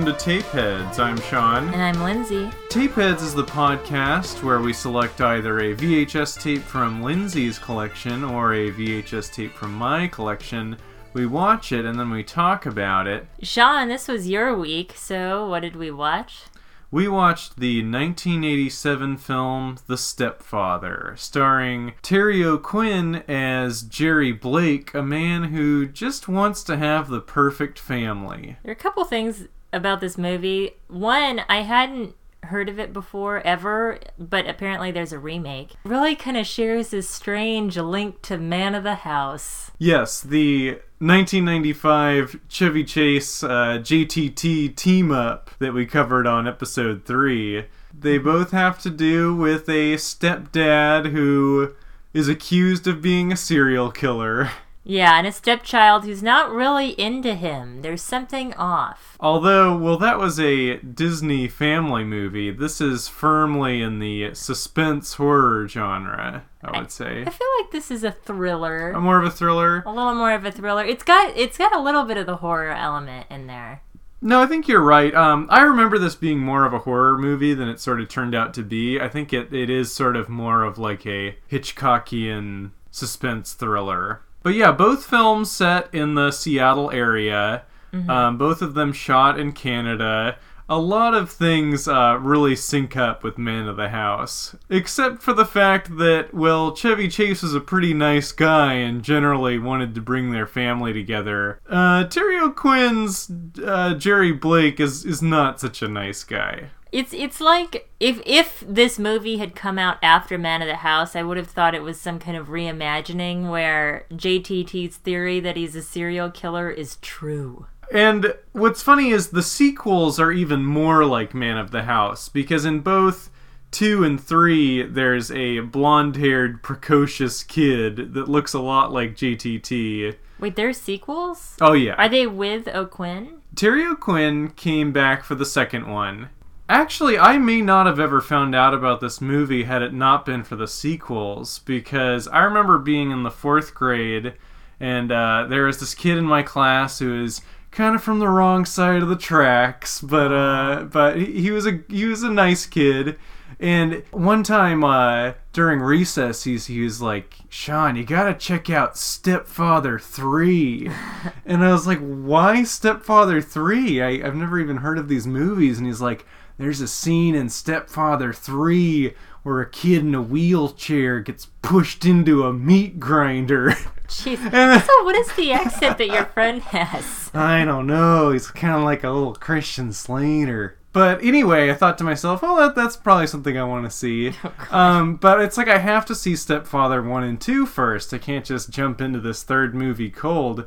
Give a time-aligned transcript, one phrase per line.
[0.00, 0.98] welcome to Tapeheads.
[0.98, 1.68] I'm Sean.
[1.74, 2.46] And I'm Lindsay.
[2.68, 8.54] Tapeheads is the podcast where we select either a VHS tape from Lindsay's collection or
[8.54, 10.78] a VHS tape from my collection.
[11.12, 13.26] We watch it and then we talk about it.
[13.42, 16.44] Sean, this was your week, so what did we watch?
[16.90, 25.44] We watched the 1987 film The Stepfather, starring Terry O'Quinn as Jerry Blake, a man
[25.44, 28.56] who just wants to have the perfect family.
[28.62, 30.72] There are a couple things about this movie.
[30.88, 35.72] One, I hadn't heard of it before ever, but apparently there's a remake.
[35.84, 39.70] Really kind of shares this strange link to Man of the House.
[39.78, 47.66] Yes, the 1995 Chevy Chase uh, JTT team up that we covered on episode 3.
[47.98, 51.74] They both have to do with a stepdad who
[52.12, 54.50] is accused of being a serial killer.
[54.82, 57.82] Yeah, and a stepchild who's not really into him.
[57.82, 59.16] There's something off.
[59.20, 62.50] Although, well, that was a Disney family movie.
[62.50, 67.22] This is firmly in the suspense horror genre, I would say.
[67.22, 68.92] I feel like this is a thriller.
[68.92, 69.82] A more of a thriller.
[69.84, 70.84] A little more of a thriller.
[70.84, 73.82] It's got it's got a little bit of the horror element in there.
[74.22, 75.14] No, I think you're right.
[75.14, 78.34] Um, I remember this being more of a horror movie than it sort of turned
[78.34, 79.00] out to be.
[79.00, 84.22] I think it, it is sort of more of like a Hitchcockian suspense thriller.
[84.42, 87.64] But yeah, both films set in the Seattle area.
[87.92, 88.10] Mm-hmm.
[88.10, 90.38] Um, both of them shot in Canada.
[90.68, 95.32] A lot of things uh, really sync up with Man of the House, except for
[95.32, 100.00] the fact that, well, Chevy Chase was a pretty nice guy and generally wanted to
[100.00, 101.60] bring their family together.
[101.68, 103.28] Uh, Terry O'Quinn's
[103.64, 106.70] uh, Jerry Blake is, is not such a nice guy.
[106.92, 111.14] It's it's like if if this movie had come out after Man of the House,
[111.14, 115.76] I would have thought it was some kind of reimagining where JTT's theory that he's
[115.76, 117.66] a serial killer is true.
[117.92, 122.64] And what's funny is the sequels are even more like Man of the House because
[122.64, 123.30] in both
[123.72, 130.14] 2 and 3 there's a blonde-haired precocious kid that looks a lot like JTT.
[130.38, 131.56] Wait, there's sequels?
[131.60, 131.94] Oh yeah.
[131.94, 133.42] Are they with O'Quinn?
[133.54, 136.30] Terry O'Quinn came back for the second one.
[136.70, 140.44] Actually, I may not have ever found out about this movie had it not been
[140.44, 144.34] for the sequels, because I remember being in the fourth grade,
[144.78, 147.42] and uh, there was this kid in my class who was
[147.72, 151.66] kind of from the wrong side of the tracks, but uh, but he, he was
[151.66, 153.18] a he was a nice kid.
[153.58, 158.96] And one time uh, during recess, he's, he was like, Sean, you gotta check out
[158.96, 160.88] Stepfather 3.
[161.44, 164.00] and I was like, why Stepfather 3?
[164.00, 165.76] I, I've never even heard of these movies.
[165.76, 166.24] And he's like,
[166.60, 172.44] there's a scene in Stepfather 3 where a kid in a wheelchair gets pushed into
[172.44, 173.70] a meat grinder.
[174.08, 174.38] Jeez.
[174.86, 177.30] so, what is the accent that your friend has?
[177.32, 178.32] I don't know.
[178.32, 180.76] He's kind of like a little Christian Slater.
[180.92, 184.32] But anyway, I thought to myself, well, that, that's probably something I want to see.
[184.72, 188.12] Oh, um, but it's like I have to see Stepfather 1 and 2 first.
[188.12, 190.66] I can't just jump into this third movie cold.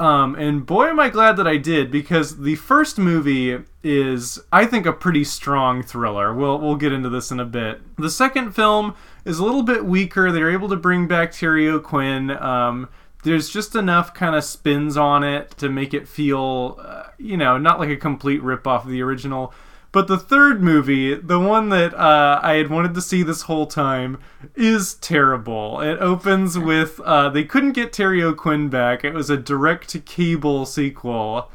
[0.00, 4.64] Um, and boy, am I glad that I did because the first movie is, I
[4.64, 6.32] think, a pretty strong thriller.
[6.32, 7.80] We'll we'll get into this in a bit.
[7.96, 8.94] The second film
[9.24, 10.30] is a little bit weaker.
[10.30, 12.30] They're able to bring back Terry O'Quinn.
[12.30, 12.88] Um,
[13.24, 17.58] there's just enough kind of spins on it to make it feel, uh, you know,
[17.58, 19.52] not like a complete rip off of the original.
[19.98, 23.66] But the third movie, the one that uh, I had wanted to see this whole
[23.66, 24.18] time,
[24.54, 25.80] is terrible.
[25.80, 29.02] It opens with uh, they couldn't get Terry O'Quinn back.
[29.02, 31.50] It was a direct to cable sequel.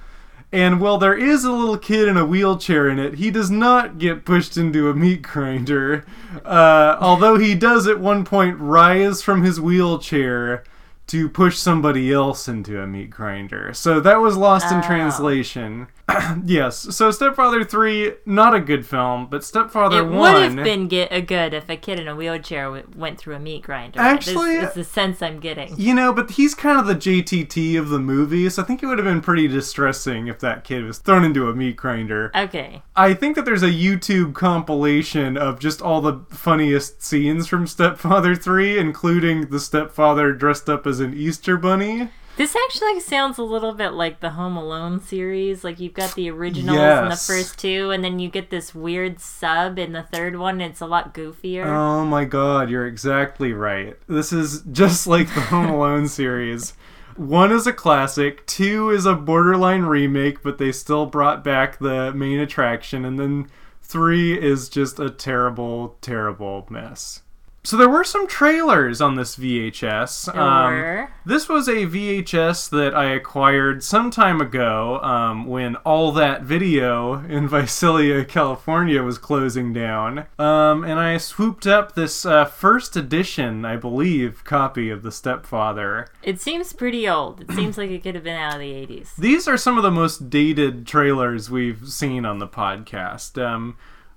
[0.51, 3.97] And while there is a little kid in a wheelchair in it, he does not
[3.97, 6.05] get pushed into a meat grinder.
[6.43, 10.65] Uh, although he does at one point rise from his wheelchair
[11.07, 13.73] to push somebody else into a meat grinder.
[13.73, 14.81] So that was lost in oh.
[14.81, 15.87] translation.
[16.45, 16.95] yes.
[16.95, 20.17] So Stepfather 3, not a good film, but Stepfather it 1.
[20.17, 23.35] would have been get a good if a kid in a wheelchair w- went through
[23.35, 23.99] a meat grinder.
[23.99, 25.73] Actually, it's the sense I'm getting.
[25.77, 28.87] You know, but he's kind of the JTT of the movie, so I think it
[28.87, 32.31] would have been pretty distressing if that kid was thrown into a meat grinder.
[32.35, 32.81] Okay.
[32.95, 38.35] I think that there's a YouTube compilation of just all the funniest scenes from Stepfather
[38.35, 42.09] 3, including the stepfather dressed up as an Easter bunny.
[42.35, 45.63] This actually sounds a little bit like the Home Alone series.
[45.63, 47.03] Like you've got the originals yes.
[47.03, 50.59] in the first two, and then you get this weird sub in the third one.
[50.59, 51.65] it's a lot goofier.
[51.65, 53.95] Oh my god, you're exactly right.
[54.07, 56.73] This is just like the Home Alone series.
[57.15, 62.11] One is a classic, two is a borderline remake, but they still brought back the
[62.13, 63.49] main attraction, and then
[63.83, 67.22] three is just a terrible, terrible mess.
[67.65, 70.25] So there were some trailers on this VHS.
[70.33, 71.09] There Um, were.
[71.25, 77.23] This was a VHS that I acquired some time ago um, when all that video
[77.23, 80.25] in Visalia, California was closing down.
[80.37, 86.09] Um, and I swooped up this uh, first edition, I believe, copy of The Stepfather.
[86.21, 87.39] It seems pretty old.
[87.49, 89.15] It seems like it could have been out of the 80s.
[89.15, 93.41] These are some of the most dated trailers we've seen on the podcast.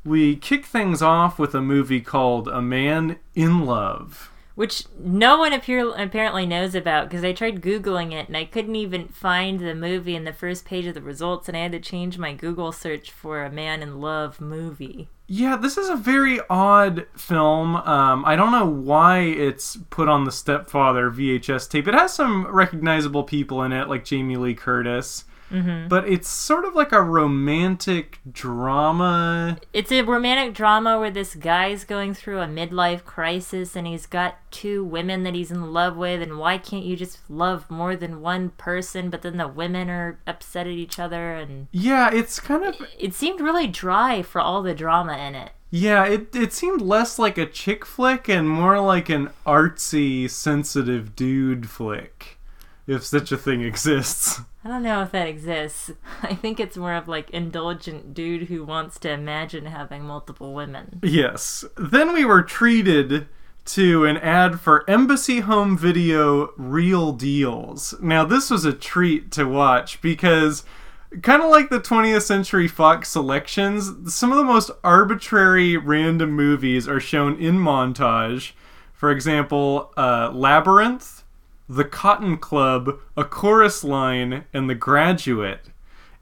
[0.06, 4.30] We kick things off with a movie called A Man in Love.
[4.54, 8.76] Which no one appear- apparently knows about because I tried Googling it and I couldn't
[8.76, 11.80] even find the movie in the first page of the results, and I had to
[11.80, 15.08] change my Google search for a Man in Love movie.
[15.26, 17.74] Yeah, this is a very odd film.
[17.74, 21.88] Um, I don't know why it's put on the Stepfather VHS tape.
[21.88, 25.24] It has some recognizable people in it, like Jamie Lee Curtis.
[25.50, 25.88] Mm-hmm.
[25.88, 29.58] But it's sort of like a romantic drama.
[29.72, 34.38] It's a romantic drama where this guy's going through a midlife crisis and he's got
[34.50, 38.20] two women that he's in love with, and why can't you just love more than
[38.20, 39.10] one person?
[39.10, 43.14] But then the women are upset at each other, and Yeah, it's kind of it
[43.14, 45.50] seemed really dry for all the drama in it.
[45.70, 46.04] yeah.
[46.06, 51.68] It it seemed less like a chick flick and more like an artsy, sensitive dude
[51.68, 52.38] flick,
[52.86, 54.40] if such a thing exists.
[54.66, 55.92] I don't know if that exists.
[56.22, 60.98] I think it's more of like indulgent dude who wants to imagine having multiple women.
[61.04, 61.64] Yes.
[61.76, 63.28] Then we were treated
[63.66, 67.94] to an ad for Embassy Home Video Reel Deals.
[68.02, 70.64] Now, this was a treat to watch because,
[71.22, 76.88] kind of like the 20th Century Fox selections, some of the most arbitrary random movies
[76.88, 78.50] are shown in montage.
[78.92, 81.15] For example, uh, Labyrinth,
[81.68, 85.66] The Cotton Club, A Chorus Line, and The Graduate.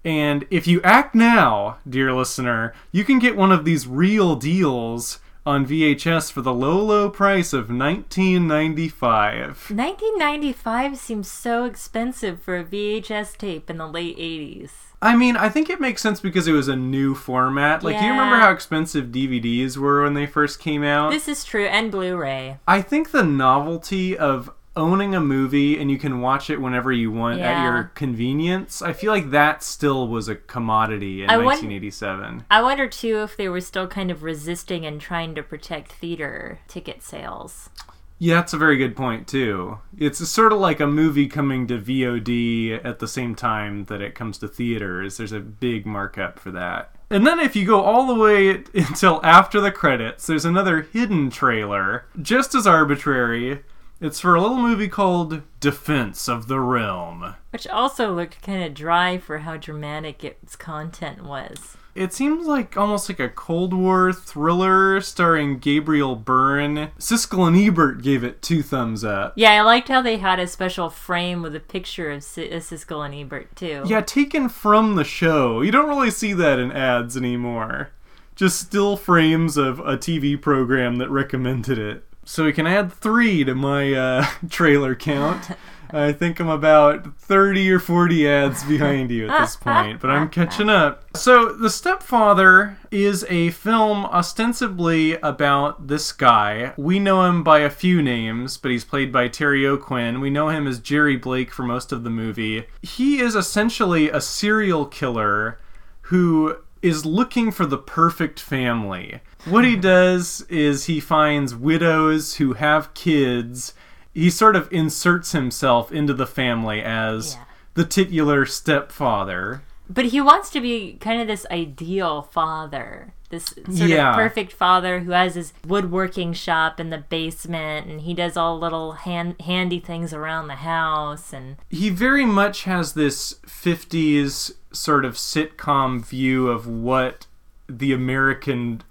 [0.04, 5.18] And if you act now, dear listener, you can get one of these real deals
[5.46, 9.70] on VHS for the low, low price of $19.95.
[9.70, 14.70] 1995 seems so expensive for a VHS tape in the late 80s.
[15.02, 17.82] I mean, I think it makes sense because it was a new format.
[17.82, 21.10] Like, do you remember how expensive DVDs were when they first came out?
[21.10, 22.56] This is true, and Blu ray.
[22.66, 27.10] I think the novelty of owning a movie and you can watch it whenever you
[27.10, 31.46] want at your convenience, I feel like that still was a commodity in I won-
[31.46, 32.44] 1987.
[32.50, 36.58] I wonder too if they were still kind of resisting and trying to protect theater
[36.68, 37.70] ticket sales.
[38.18, 39.78] Yeah, that's a very good point too.
[39.98, 44.14] It's sort of like a movie coming to VOD at the same time that it
[44.14, 45.16] comes to theaters.
[45.16, 46.94] There's a big markup for that.
[47.10, 51.28] And then if you go all the way until after the credits, there's another hidden
[51.30, 53.62] trailer, just as arbitrary.
[54.00, 57.36] It's for a little movie called Defense of the Realm.
[57.50, 61.76] Which also looked kind of dry for how dramatic its content was.
[61.94, 66.90] It seems like almost like a Cold War thriller starring Gabriel Byrne.
[66.98, 69.32] Siskel and Ebert gave it two thumbs up.
[69.36, 72.40] Yeah, I liked how they had a special frame with a picture of S- uh,
[72.58, 73.84] Siskel and Ebert too.
[73.86, 75.60] Yeah, taken from the show.
[75.60, 77.90] You don't really see that in ads anymore.
[78.34, 82.04] Just still frames of a TV program that recommended it.
[82.24, 85.50] So we can add three to my uh, trailer count.
[85.90, 90.28] I think I'm about 30 or 40 ads behind you at this point, but I'm
[90.28, 91.04] catching up.
[91.16, 96.72] So, The Stepfather is a film ostensibly about this guy.
[96.76, 100.20] We know him by a few names, but he's played by Terry O'Quinn.
[100.20, 102.64] We know him as Jerry Blake for most of the movie.
[102.82, 105.60] He is essentially a serial killer
[106.08, 109.20] who is looking for the perfect family.
[109.46, 113.72] What he does is he finds widows who have kids.
[114.12, 117.44] He sort of inserts himself into the family as Yeah.
[117.74, 119.62] the titular stepfather.
[119.88, 123.12] But he wants to be kind of this ideal father.
[123.34, 123.46] This
[123.78, 124.10] sort Yeah.
[124.10, 128.58] of perfect father who has his woodworking shop in the basement and he does all
[128.58, 135.04] little hand, handy things around the house and He very much has this 50s sort
[135.04, 137.26] of sitcom view of what
[137.68, 138.82] the American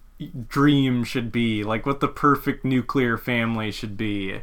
[0.49, 4.41] dream should be, like what the perfect nuclear family should be.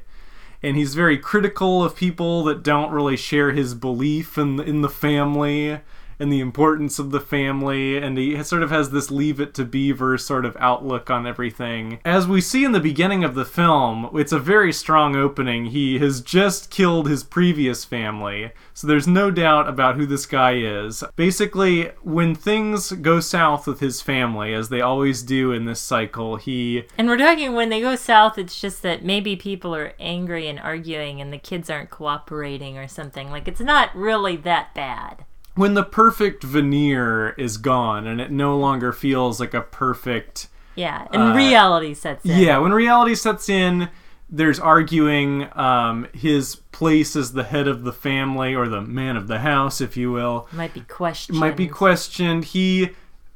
[0.63, 4.89] And he's very critical of people that don't really share his belief in in the
[4.91, 5.81] family
[6.21, 9.65] and the importance of the family, and he sort of has this leave it to
[9.65, 11.99] beaver sort of outlook on everything.
[12.05, 15.67] As we see in the beginning of the film, it's a very strong opening.
[15.67, 20.57] He has just killed his previous family, so there's no doubt about who this guy
[20.57, 21.03] is.
[21.17, 26.37] Basically, when things go south with his family, as they always do in this cycle,
[26.37, 30.49] he and we're talking when they go south it's just that maybe people are angry
[30.49, 33.31] and arguing and the kids aren't cooperating or something.
[33.31, 35.25] Like it's not really that bad.
[35.55, 41.07] When the perfect veneer is gone and it no longer feels like a perfect Yeah,
[41.13, 42.39] and reality sets in.
[42.39, 43.89] Yeah, when reality sets in,
[44.31, 45.49] there's arguing.
[45.59, 49.81] Um, his place as the head of the family or the man of the house,
[49.81, 51.39] if you will, Might be questioned.
[51.39, 52.45] might be questioned.
[52.47, 52.91] He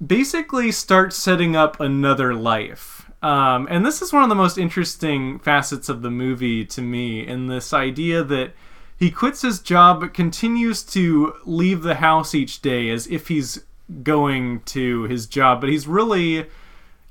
[0.04, 3.11] basically starts setting up another life.
[3.23, 7.26] Um, and this is one of the most interesting facets of the movie to me,
[7.26, 8.52] in this idea that
[8.97, 13.65] he quits his job but continues to leave the house each day as if he's
[14.03, 16.47] going to his job, but he's really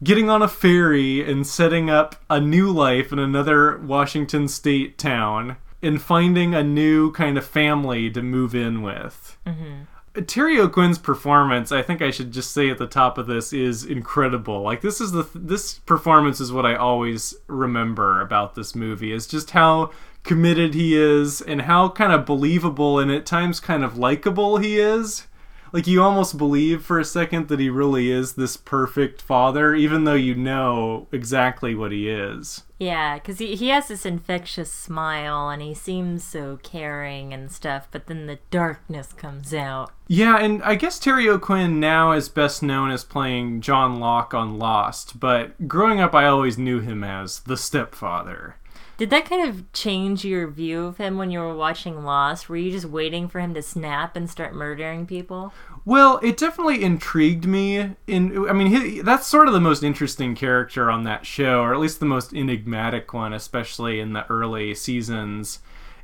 [0.03, 5.57] getting on a ferry and setting up a new life in another Washington state town
[5.81, 9.37] and finding a new kind of family to move in with.
[9.45, 10.23] Mm-hmm.
[10.27, 13.83] Terry O'Quinn's performance, I think I should just say at the top of this, is
[13.83, 14.61] incredible.
[14.61, 19.25] Like this is the this performance is what I always remember about this movie is
[19.25, 19.91] just how
[20.23, 24.79] committed he is and how kind of believable and at times kind of likable he
[24.79, 25.27] is.
[25.73, 30.03] Like you almost believe for a second that he really is this perfect father, even
[30.03, 32.61] though you know exactly what he is.
[32.77, 37.87] Yeah, because he, he has this infectious smile and he seems so caring and stuff,
[37.89, 39.91] but then the darkness comes out.
[40.07, 44.59] Yeah, and I guess Terry O'Quinn now is best known as playing John Locke on
[44.59, 48.57] Lost, but growing up I always knew him as the stepfather.
[48.95, 52.47] Did that kind of change your view of him when you were watching Lost?
[52.47, 55.51] Were you just waiting for him to snap and start murdering people?
[55.83, 57.95] Well, it definitely intrigued me.
[58.05, 61.73] In I mean, he, that's sort of the most interesting character on that show, or
[61.73, 65.59] at least the most enigmatic one, especially in the early seasons.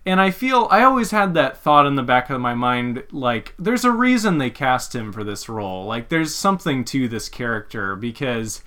[0.06, 3.54] And I feel I always had that thought in the back of my mind, like
[3.60, 5.86] there's a reason they cast him for this role.
[5.86, 8.64] Like there's something to this character because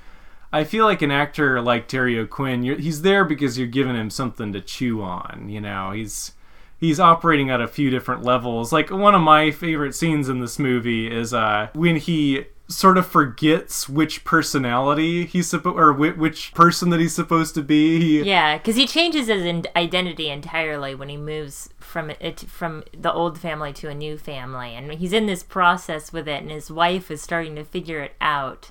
[0.52, 4.52] I feel like an actor like Terry O'Quinn, he's there because you're giving him something
[4.52, 5.48] to chew on.
[5.48, 6.32] You know, he's
[6.78, 8.72] he's operating at a few different levels.
[8.72, 13.06] Like one of my favorite scenes in this movie is uh, when he sort of
[13.06, 17.98] forgets which personality he's supposed or whi- which person that he's supposed to be.
[18.00, 22.82] He, Yeah, because he changes his in- identity entirely when he moves from it from
[22.96, 26.50] the old family to a new family, and he's in this process with it, and
[26.50, 28.70] his wife is starting to figure it out.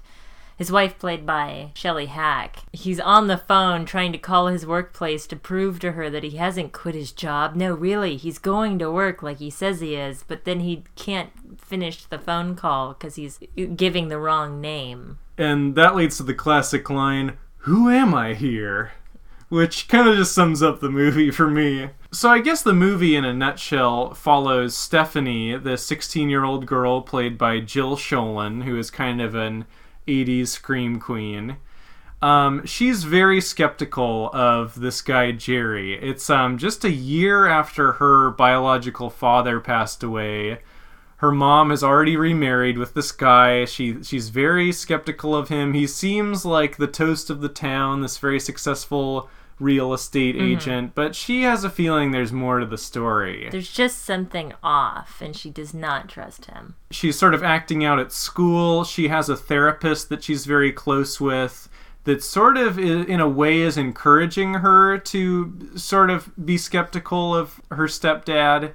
[0.62, 5.26] His wife, played by Shelley Hack, he's on the phone trying to call his workplace
[5.26, 7.56] to prove to her that he hasn't quit his job.
[7.56, 11.32] No, really, he's going to work like he says he is, but then he can't
[11.60, 13.40] finish the phone call because he's
[13.76, 15.18] giving the wrong name.
[15.36, 18.92] and that leads to the classic line, "Who am I here?"
[19.50, 21.90] Which kind of just sums up the movie for me.
[22.12, 27.62] So I guess the movie, in a nutshell, follows Stephanie, the 16-year-old girl played by
[27.62, 29.66] Jill Schoelen, who is kind of an
[30.12, 31.58] 80s scream queen.
[32.22, 35.96] Um, she's very skeptical of this guy Jerry.
[35.96, 40.60] It's um, just a year after her biological father passed away.
[41.18, 43.66] Her mom has already remarried with this guy.
[43.66, 45.74] She she's very skeptical of him.
[45.74, 49.30] He seems like the toast of the town, this very successful
[49.62, 50.46] real estate mm-hmm.
[50.46, 53.48] agent, but she has a feeling there's more to the story.
[53.52, 56.76] There's just something off, and she does not trust him.
[56.90, 58.84] she's sort of acting out at school.
[58.84, 61.70] She has a therapist that she's very close with
[62.04, 67.62] that sort of in a way is encouraging her to sort of be skeptical of
[67.70, 68.74] her stepdad.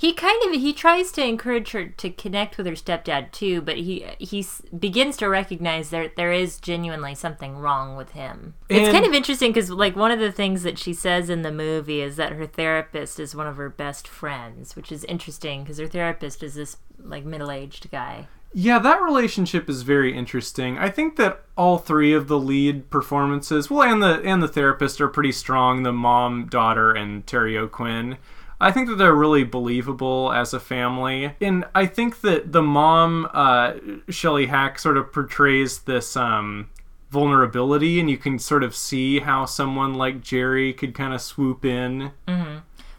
[0.00, 3.76] He kind of he tries to encourage her to connect with her stepdad too, but
[3.76, 4.46] he he
[4.78, 8.54] begins to recognize that there is genuinely something wrong with him.
[8.70, 11.52] it's kind of interesting because like one of the things that she says in the
[11.52, 15.76] movie is that her therapist is one of her best friends, which is interesting because
[15.76, 18.26] her therapist is this like middle aged guy.
[18.54, 20.78] Yeah, that relationship is very interesting.
[20.78, 24.98] I think that all three of the lead performances, well, and the and the therapist
[25.02, 25.82] are pretty strong.
[25.82, 28.16] The mom, daughter, and Terry O'Quinn.
[28.60, 33.28] I think that they're really believable as a family, and I think that the mom,
[33.32, 33.74] uh,
[34.08, 36.68] Shelley Hack, sort of portrays this um,
[37.10, 41.64] vulnerability, and you can sort of see how someone like Jerry could kind of swoop
[41.64, 42.12] in.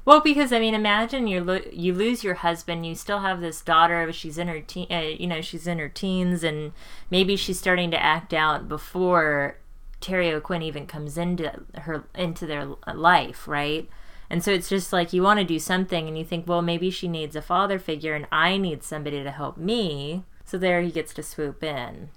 [0.04, 3.62] Well, because I mean, imagine you lo- you lose your husband, you still have this
[3.62, 4.12] daughter.
[4.12, 6.74] She's in her uh, you know, she's in her teens, and
[7.12, 9.58] maybe she's starting to act out before
[10.00, 13.88] Terry O'Quinn even comes into her into their life, right?
[14.32, 16.90] And so it's just like you want to do something, and you think, well, maybe
[16.90, 20.24] she needs a father figure, and I need somebody to help me.
[20.46, 22.10] So there, he gets to swoop in.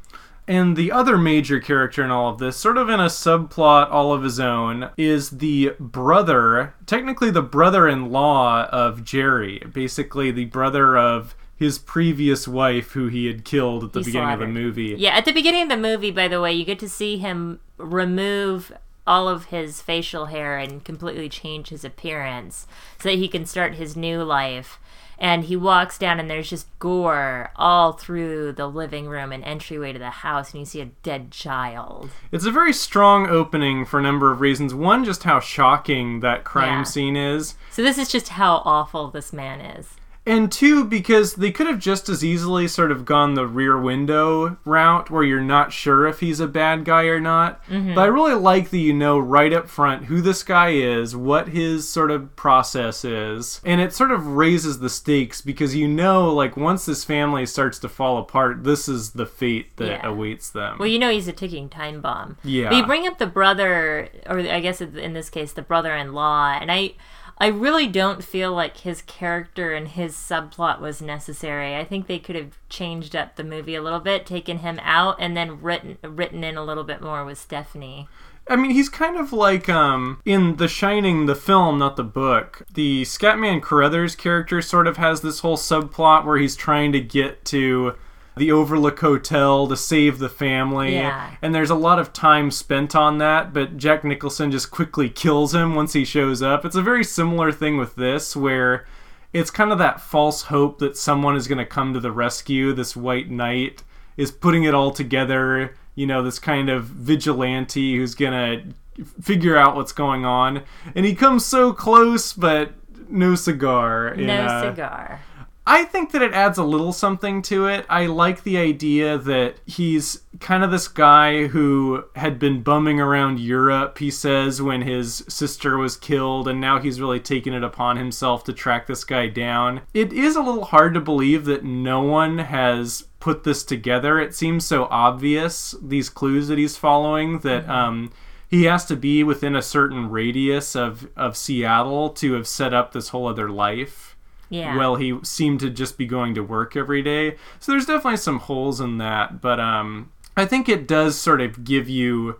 [0.46, 4.12] And the other major character in all of this, sort of in a subplot all
[4.12, 9.60] of his own, is the brother, technically the brother in law of Jerry.
[9.72, 14.34] Basically, the brother of his previous wife, who he had killed at the He beginning
[14.34, 14.94] of the movie.
[14.98, 17.58] Yeah, at the beginning of the movie, by the way, you get to see him
[17.76, 18.70] remove
[19.06, 22.66] all of his facial hair and completely change his appearance
[22.98, 24.78] so that he can start his new life.
[25.16, 29.92] And he walks down, and there's just gore all through the living room and entryway
[29.92, 32.10] to the house, and you see a dead child.
[32.32, 34.74] It's a very strong opening for a number of reasons.
[34.74, 36.82] One, just how shocking that crime Yeah.
[36.82, 37.54] scene is.
[37.70, 39.90] So, this is just how awful this man is.
[40.26, 44.56] And two, because they could have just as easily sort of gone the rear window
[44.64, 47.62] route where you're not sure if he's a bad guy or not.
[47.66, 47.94] Mm-hmm.
[47.94, 51.48] But I really like that you know right up front who this guy is, what
[51.48, 53.60] his sort of process is.
[53.66, 57.78] And it sort of raises the stakes because you know, like, once this family starts
[57.80, 60.06] to fall apart, this is the fate that Yeah.
[60.06, 60.78] awaits them.
[60.78, 62.38] Well, you know he's a ticking time bomb.
[62.42, 62.70] Yeah.
[62.70, 66.72] But you bring up the brother, or I guess in this case, the brother-in-law, and
[66.72, 66.92] I,
[67.38, 71.74] I really don't feel like his character and his subplot was necessary.
[71.74, 75.16] I think they could have changed up the movie a little bit, taken him out,
[75.18, 78.08] and then written written in a little bit more with Stephanie.
[78.48, 82.62] I mean, he's kind of like um in The Shining, the film, not the book.
[82.72, 87.44] The Scatman Crothers character sort of has this whole subplot where he's trying to get
[87.46, 87.94] to
[88.36, 90.94] the Overlook Hotel to save the family.
[90.94, 91.34] Yeah.
[91.40, 95.54] And there's a lot of time spent on that, but Jack Nicholson just quickly kills
[95.54, 96.64] him once he shows up.
[96.64, 98.86] It's a very similar thing with this where
[99.32, 102.72] it's kind of that false hope that someone is going to come to the rescue.
[102.72, 103.82] This white knight
[104.16, 105.76] is putting it all together.
[105.94, 110.62] You know, this kind of vigilante who's going to figure out what's going on.
[110.94, 112.72] And he comes so close, but
[113.08, 114.08] no cigar.
[114.08, 115.20] in, No uh, cigar.
[115.66, 117.86] I think that it adds a little something to it.
[117.88, 123.40] I like the idea that he's kind of this guy who had been bumming around
[123.40, 127.96] Europe, he says, when his sister was killed, and now he's really taken it upon
[127.96, 129.80] himself to track this guy down.
[129.94, 134.18] It is a little hard to believe that no one has put this together.
[134.20, 138.12] It seems so obvious, these clues that he's following, that, um,
[138.46, 142.92] he has to be within a certain radius of, of Seattle to have set up
[142.92, 144.13] this whole other life
[144.50, 144.76] Yeah.
[144.76, 148.38] well he seemed to just be going to work every day so there's definitely some
[148.40, 152.38] holes in that but um i think it does sort of give you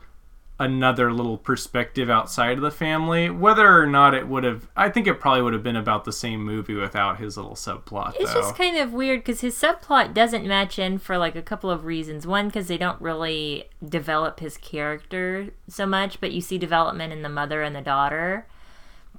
[0.61, 5.05] another little perspective outside of the family whether or not it would have i think
[5.09, 8.41] it probably would have been about the same movie without his little subplot It's though
[8.41, 11.85] just kind of weird because his subplot doesn't match in for like a couple of
[11.85, 12.25] reasons.
[12.25, 17.23] One, because they don't really develop his character so much, but you see development in
[17.23, 18.47] the mother and the daughter.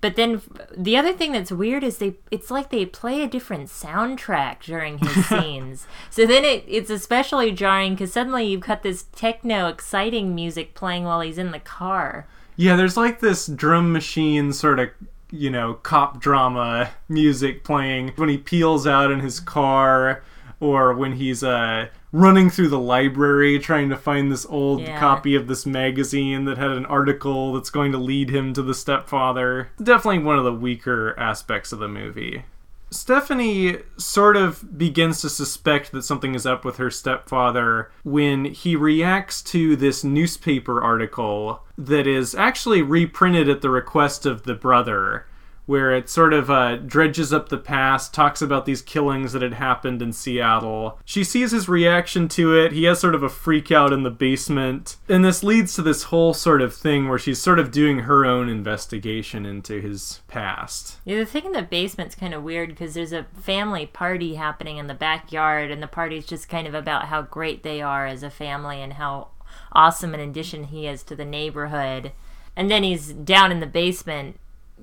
[0.02, 0.42] But then
[0.76, 4.98] the other thing that's weird is they it's like they play a different soundtrack during
[5.00, 5.88] his scenes.
[6.10, 11.06] So then it, it's especially jarring because suddenly you've got this techno exciting music playing
[11.06, 12.28] while he's in the car.
[12.56, 14.90] yeah there's like this drum machine sort of
[15.32, 20.24] you know cop drama music playing when he peels out in his car
[20.60, 24.98] or when he's uh running through the library trying to find this old Yeah.
[24.98, 28.74] copy of this magazine that had an article that's going to lead him to the
[28.74, 29.68] stepfather.
[29.84, 32.46] Definitely one of the weaker aspects of the movie.
[32.90, 38.78] Stephanie sort of begins to suspect that something is up with her stepfather when he
[38.78, 45.26] reacts to this newspaper article that is actually reprinted at the request of the brother,
[45.66, 49.54] where it sort of uh, dredges up the past, talks about these killings that had
[49.54, 51.00] happened in Seattle.
[51.06, 52.72] She sees his reaction to it.
[52.72, 54.98] He has sort of a freak out in the basement.
[55.10, 58.26] And this leads to this whole sort of thing where she's sort of doing her
[58.26, 60.98] own investigation into his past.
[61.06, 64.78] Yeah, the thing in the basement's kind of weird because there's a family party happening
[64.78, 68.24] in the backyard, and the party's just kind of about how great they are as
[68.24, 69.30] a family and how
[69.72, 72.12] awesome an addition he is to the neighborhood.
[72.56, 74.40] And then he's down in the basement,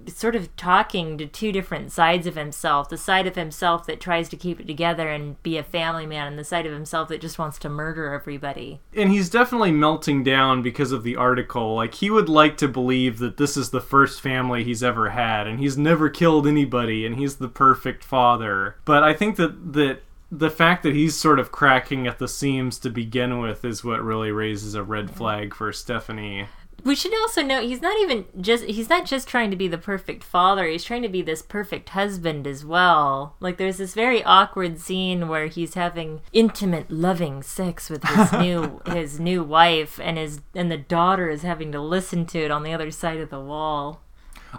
[0.06, 4.28] sort of talking to two different sides of himself the side of himself that tries
[4.28, 7.20] to keep it together and be a family man, and the side of himself that
[7.20, 8.80] just wants to murder everybody.
[8.94, 11.74] and he's definitely melting down because of the article.
[11.74, 15.46] Like he would like to believe that this is the first family he's ever had
[15.46, 18.76] and he's never killed anybody and he's the perfect father.
[18.84, 22.78] But I think that that the fact that he's sort of cracking at the seams
[22.78, 26.46] to begin with is what really raises a red flag for Stephanie.
[26.84, 29.78] We should also note he's not even just he's not just trying to be the
[29.78, 33.36] perfect father, he's trying to be this perfect husband as well.
[33.40, 38.80] Like there's this very awkward scene where he's having intimate loving sex with his new
[38.86, 42.64] his new wife and his and the daughter is having to listen to it on
[42.64, 44.02] the other side of the wall.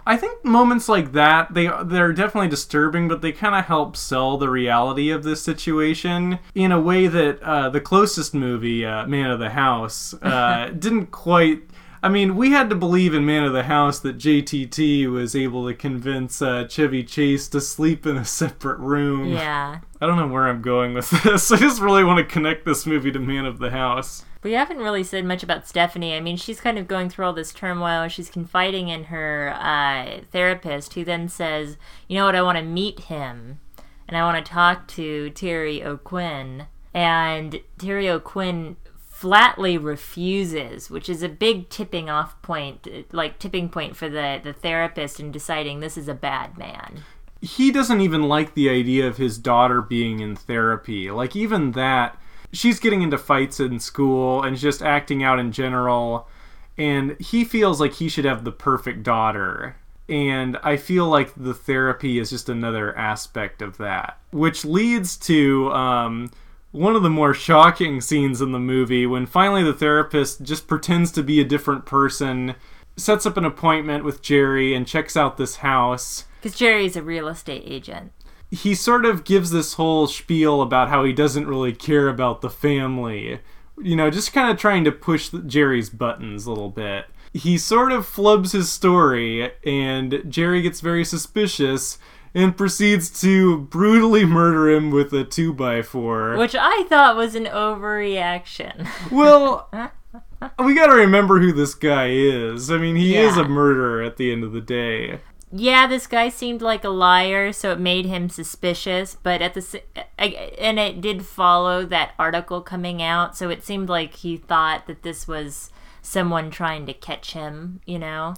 [0.06, 4.36] I think moments like that they they're definitely disturbing, but they kind of help sell
[4.36, 9.30] the reality of this situation in a way that uh, the closest movie, uh, Man
[9.30, 11.62] of the House, uh, didn't quite.
[12.04, 15.66] I mean, we had to believe in Man of the House that JTT was able
[15.66, 19.30] to convince uh, Chevy Chase to sleep in a separate room.
[19.30, 19.80] Yeah.
[20.02, 21.50] I don't know where I'm going with this.
[21.52, 24.26] I just really want to connect this movie to Man of the House.
[24.42, 26.14] We haven't really said much about Stephanie.
[26.14, 28.08] I mean, she's kind of going through all this turmoil.
[28.08, 32.36] She's confiding in her uh, therapist, who then says, "You know what?
[32.36, 33.60] I want to meet him."
[34.06, 36.66] And and I want to talk to Terry O'Quinn.
[36.92, 38.76] And Terry O'Quinn
[39.14, 44.52] flatly refuses, which is a big tipping off point, like tipping point for the, the
[44.52, 47.04] therapist in deciding this is a bad man.
[47.40, 51.12] He doesn't even like the idea of his daughter being in therapy.
[51.12, 52.20] Like, even that,
[52.52, 56.28] she's getting into fights in school and just acting out in general.
[56.76, 59.76] And he feels like he should have the perfect daughter.
[60.08, 65.70] And I feel like the therapy is just another aspect of that, which leads to
[65.70, 66.30] um,
[66.74, 71.12] one of the more shocking scenes in the movie when finally the therapist just pretends
[71.12, 72.56] to be a different person,
[72.96, 76.24] sets up an appointment with Jerry, and checks out this house.
[76.42, 78.10] Because Jerry's a real estate agent.
[78.50, 82.50] He sort of gives this whole spiel about how he doesn't really care about the
[82.50, 83.38] family.
[83.80, 87.90] You know, just kind of trying to push Jerry's buttons a little bit he sort
[87.90, 91.98] of flubs his story, and Jerry gets very suspicious
[92.34, 96.36] and proceeds to brutally murder him with a 2x4.
[96.38, 98.88] Which I thought was an overreaction.
[99.10, 99.68] well,
[100.58, 102.70] we gotta remember who this guy is.
[102.70, 103.20] I mean, he Yeah.
[103.28, 105.20] is a murderer at the end of the day.
[105.52, 109.16] yeah, this guy seemed like a liar, so it made him suspicious.
[109.22, 109.80] But at the
[110.58, 115.02] and it did follow that article coming out, so it seemed like he thought that
[115.04, 115.70] this was
[116.02, 117.80] someone trying to catch him.
[117.86, 118.34] You know,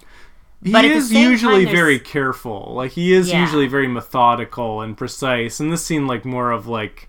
[0.62, 2.72] He But is usually time, very careful.
[2.74, 3.40] Like, he is Yeah.
[3.40, 7.08] usually very methodical and precise, and this seemed like more of like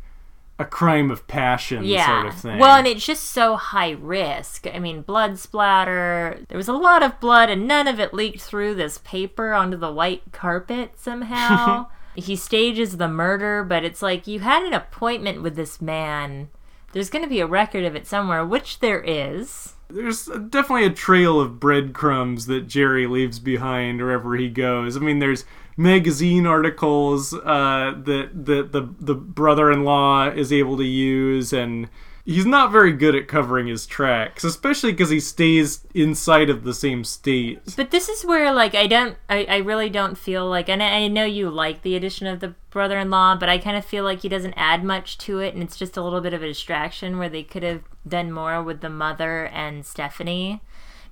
[0.60, 2.06] a crime of passion yeah.
[2.06, 2.60] sort of thing.
[2.60, 4.66] Well, and it's just so high risk.
[4.74, 6.40] I mean, blood splatter.
[6.50, 9.78] There was a lot of blood, and none of it leaked through this paper onto
[9.78, 11.88] the white carpet somehow.
[12.16, 16.50] he stages the murder, but it's like you had an appointment with this man.
[16.92, 19.74] There's going to be a record of it somewhere, which there is.
[19.89, 24.97] There's definitely a trail of breadcrumbs that Jerry leaves behind wherever he goes.
[24.97, 25.45] I mean, there's
[25.78, 31.89] magazine articles uh, that that the the brother-in-law is able to use, and
[32.28, 36.74] he's not very good at covering his tracks, especially because he stays inside of the
[36.74, 37.60] same state.
[37.78, 40.88] But this is where, like, I don't, I, I really don't feel like, and I,
[40.88, 43.86] I know you like the addition of the brother in law, but I kind of
[43.86, 46.44] feel like he doesn't add much to it, and it's just a little bit of
[46.44, 50.62] a distraction where they could have done more with the mother and Stephanie.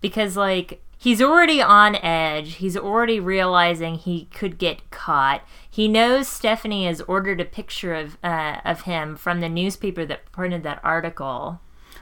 [0.02, 2.56] Because, like, he's already on edge.
[2.56, 5.42] He's already realizing he could get caught.
[5.70, 10.32] He knows Stephanie has ordered a picture of uh, of him from the newspaper that
[10.32, 11.60] printed that article.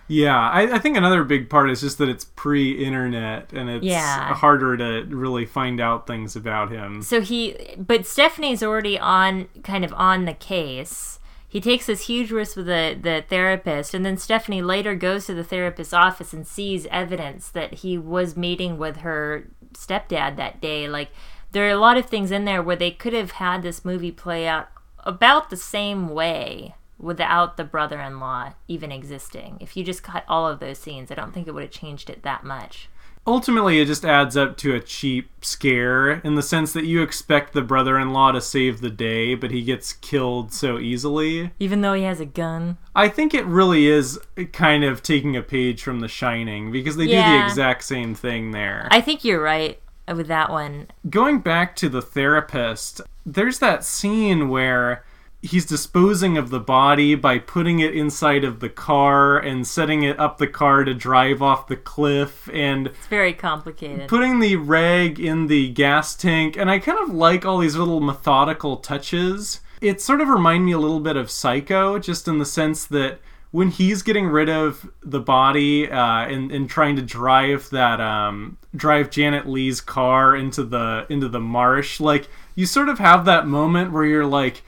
[0.08, 4.34] Yeah, I, I think another big part is just that it's pre-internet and it's Yeah.
[4.34, 7.02] harder to really find out things about him.
[7.02, 11.20] So he, but Stephanie's already on, kind of on the case.
[11.54, 15.36] He takes this huge risk with the, the therapist, and then Stephanie later goes to
[15.36, 20.88] the therapist's office and sees evidence that he was meeting with her stepdad that day.
[20.88, 21.12] Like,
[21.52, 24.12] there are a lot of things in there where they could have had this movie
[24.12, 24.70] play out
[25.02, 29.60] about the same way without the brother in law even existing.
[29.60, 32.10] If you just cut all of those scenes, I don't think it would have changed
[32.10, 32.90] it that much.
[33.26, 37.54] Ultimately it just adds up to a cheap scare in the sense that you expect
[37.54, 42.04] the brother-in-law to save the day but he gets killed so easily Even though he
[42.04, 42.78] has a gun.
[42.96, 44.20] i think it really is
[44.52, 48.52] kind of taking a page from the shining because they do the exact same thing
[48.52, 50.88] there I think you're right with that one.
[51.10, 55.06] going back to the therapist there's that scene where
[55.44, 60.18] he's disposing of the body by putting it inside of the car and setting it
[60.18, 64.08] up the car to drive off the cliff and It's very complicated.
[64.08, 68.00] putting the rag in the gas tank, and I kind of like all these little
[68.00, 69.60] methodical touches.
[69.82, 73.20] It sort of remind me a little bit of Psycho, just in the sense that
[73.52, 78.58] when he's getting rid of the body uh, and, and trying to drive that um,
[78.76, 83.46] drive Janet Leigh's car into the into the marsh, like you sort of have that
[83.46, 84.64] moment where you're like,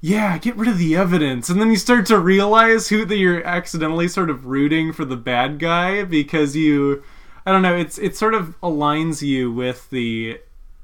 [0.00, 1.48] yeah, get rid of the evidence.
[1.48, 5.16] And then you start to realize who that you're accidentally sort of rooting for the
[5.16, 7.02] bad guy because you
[7.46, 10.40] I don't know, it's it sort of aligns you with the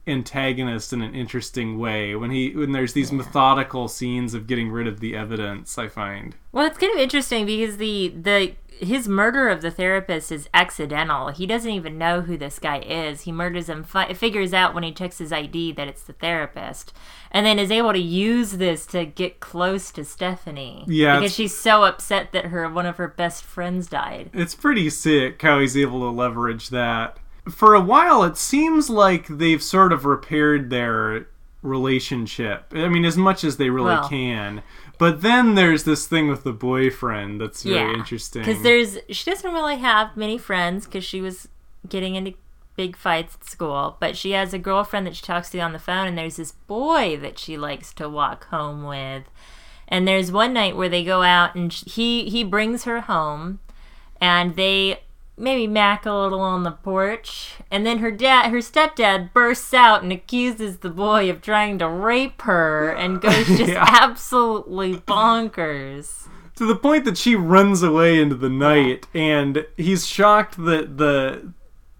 [0.06, 4.86] antagonist in an interesting way when he when there's these methodical scenes of getting rid
[4.86, 6.36] of the evidence, I find.
[6.52, 11.28] Well, it's kind of interesting because the the his murder of the therapist is accidental.
[11.28, 13.22] He doesn't even know who this guy is.
[13.22, 16.92] He murders him, fi- figures out when he checks his ID that it's the therapist,
[17.30, 20.84] and then is able to use this to get close to Stephanie.
[20.86, 24.30] Yeah, because she's so upset that her one of her best friends died.
[24.32, 27.18] It's pretty sick how he's able to leverage that.
[27.50, 31.28] For a while, it seems like they've sort of repaired their
[31.62, 32.72] relationship.
[32.74, 34.62] I mean, as much as they really Well- can.
[34.98, 38.42] But then there's this thing with the boyfriend that's very interesting.
[38.42, 41.48] Because there's she doesn't really have many friends because she was
[41.86, 42.32] getting into
[42.76, 45.78] big fights at school, but she has a girlfriend that she talks to on the
[45.78, 49.24] phone, and there's this boy that she likes to walk home with.
[49.88, 53.60] And there's one night where they go out, and he he brings her home,
[54.18, 55.00] and they
[55.36, 60.02] maybe mac a little on the porch, and then her dad, her stepdad, bursts out
[60.02, 63.84] and accuses the boy of trying to rape her, and goes just Yeah.
[63.86, 66.28] absolutely bonkers.
[66.56, 71.52] to the point that she runs away into the night and he's shocked that the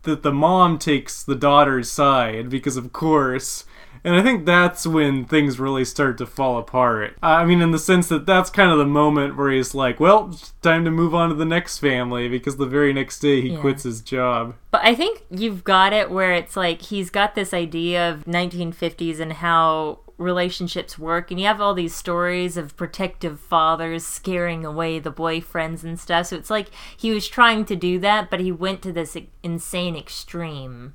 [0.05, 3.64] that the mom takes the daughter's side because of course
[4.04, 7.16] and I think that's when things really start to fall apart.
[7.22, 10.37] I mean, in the sense that that's kind of the moment where he's like, well,
[10.62, 13.61] time to move on to the next family because the very next day he Yeah.
[13.61, 14.54] quits his job.
[14.70, 19.20] But I think you've got it where it's like he's got this idea of 1950s
[19.20, 24.98] and how relationships work and you have all these stories of protective fathers scaring away
[24.98, 28.50] the boyfriends and stuff so it's like he was trying to do that but he
[28.50, 30.94] went to this insane extreme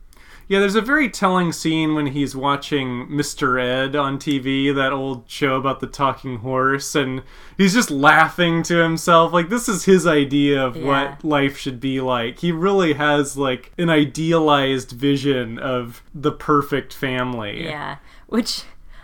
[0.52, 3.58] Yeah, there's a very telling scene when he's watching Mr.
[3.58, 7.24] Ed on TV, that old show about the talking horse, and
[7.58, 9.32] he's just laughing to himself.
[9.32, 10.86] Like, this is his idea of Yeah.
[11.14, 12.40] what life should be like.
[12.40, 17.64] He really has, like, an idealized vision of the perfect family.
[17.64, 17.96] Yeah,
[18.28, 18.64] which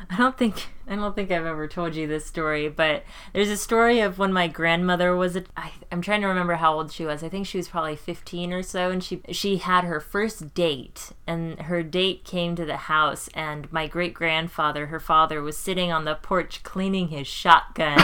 [0.09, 3.57] I don't think I don't think I've ever told you this story, but there's a
[3.57, 7.05] story of when my grandmother was a, I, I'm trying to remember how old she
[7.05, 7.23] was.
[7.23, 11.11] I think she was probably 15 or so and she she had her first date
[11.25, 16.05] and her date came to the house and my great-grandfather, her father was sitting on
[16.05, 17.99] the porch cleaning his shotgun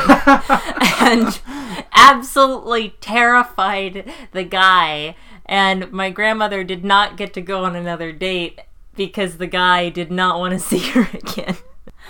[0.99, 1.39] and
[1.93, 5.15] absolutely terrified the guy
[5.45, 8.59] and my grandmother did not get to go on another date
[8.95, 11.57] because the guy did not want to see her again.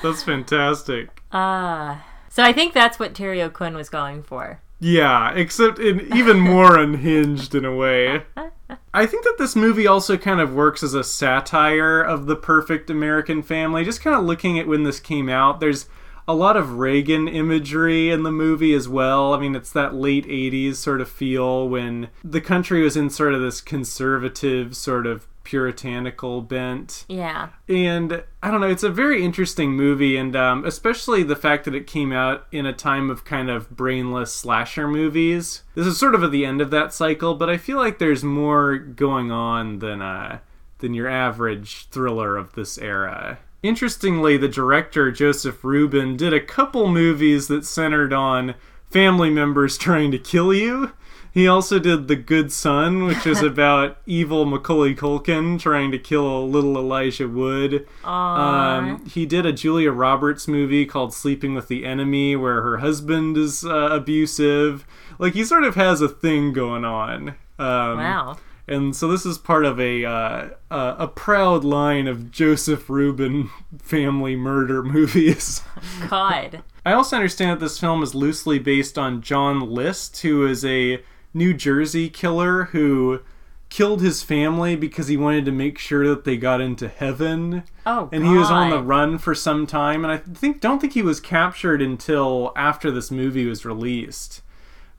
[0.03, 1.21] That's fantastic.
[1.31, 2.05] Ah.
[2.29, 4.59] so I think that's what Terry O'Quinn was going for.
[4.79, 8.23] Yeah, except in even more unhinged in a way.
[8.93, 12.89] I think that this movie also kind of works as a satire of the perfect
[12.89, 13.85] American family.
[13.85, 15.87] Just kind of looking at when this came out, there's
[16.27, 19.33] a lot of Reagan imagery in the movie as well.
[19.33, 23.33] I mean, it's that late 80s sort of feel when the country was in sort
[23.33, 27.05] of this conservative, sort of puritanical bent.
[27.07, 27.49] Yeah.
[27.69, 31.75] And I don't know, it's a very interesting movie, and um, especially the fact that
[31.75, 35.61] it came out in a time of kind of brainless slasher movies.
[35.75, 38.23] This is sort of at the end of that cycle, but I feel like there's
[38.23, 40.39] more going on than uh,
[40.79, 43.37] than your average thriller of this era.
[43.61, 48.55] Interestingly, the director Joseph Ruben did a couple movies that centered on
[48.89, 50.93] family members trying to kill you.
[51.33, 56.47] He also did The Good Son, which is about evil Macaulay Culkin trying to kill
[56.47, 57.87] little Elijah Wood.
[58.03, 63.35] Um, he did a Julia Roberts movie called Sleeping with the Enemy, where her husband
[63.35, 64.85] is uh, abusive.
[65.17, 67.29] Like, he sort of has a thing going on.
[67.57, 68.37] Um, Wow.
[68.67, 73.49] and so this is part of a uh, uh, a proud line of Joseph Ruben
[73.79, 75.61] family murder movies.
[76.09, 76.61] God.
[76.85, 81.01] I also understand that this film is loosely based on John List, who is a
[81.33, 83.21] New Jersey killer who
[83.73, 87.63] killed his family because he wanted to make sure that they got into heaven.
[87.87, 90.93] Oh, And he was on the run for some time, and I think don't think
[90.93, 94.43] he was captured until after this movie was released.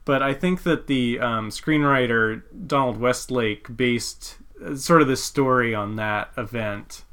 [0.03, 5.73] But I think that the um, screenwriter Donald Westlake based uh, sort of this story
[5.73, 7.05] on that event,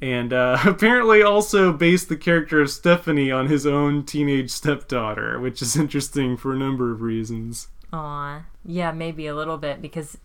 [0.00, 5.60] and uh, apparently also based the character of Stephanie on his own teenage stepdaughter, which
[5.60, 7.68] is interesting for a number of reasons.
[7.94, 8.44] Aw.
[8.64, 10.18] Yeah, maybe a little bit because